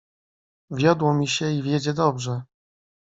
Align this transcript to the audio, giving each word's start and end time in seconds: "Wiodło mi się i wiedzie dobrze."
"Wiodło 0.71 1.13
mi 1.13 1.27
się 1.27 1.51
i 1.51 1.61
wiedzie 1.61 1.93
dobrze." 1.93 2.41